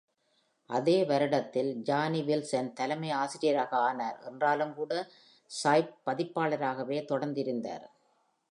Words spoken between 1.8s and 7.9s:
Johnny Wilson தலைமை-ஆசிரியராக ஆனார், என்றாலும் கூட Sipe பதிப்பாளராகவே தொடர்ந்து இருந்தார்.